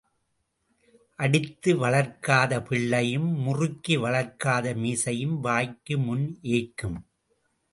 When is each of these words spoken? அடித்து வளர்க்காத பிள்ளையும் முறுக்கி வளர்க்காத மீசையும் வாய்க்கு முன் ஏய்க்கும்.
அடித்து 1.19 1.71
வளர்க்காத 1.75 2.61
பிள்ளையும் 2.61 3.29
முறுக்கி 3.37 3.97
வளர்க்காத 3.97 4.73
மீசையும் 4.75 5.37
வாய்க்கு 5.39 5.97
முன் 5.97 6.25
ஏய்க்கும். 6.55 6.99